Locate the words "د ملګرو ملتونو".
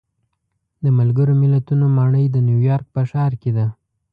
0.83-1.85